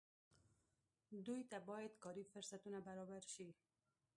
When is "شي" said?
3.33-3.47